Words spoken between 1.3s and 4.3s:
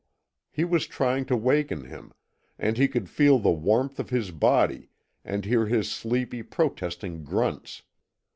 waken him, and he could feel the warmth of